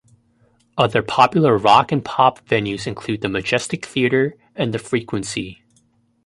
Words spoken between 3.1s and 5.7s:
the Majestic Theatre and the Frequency.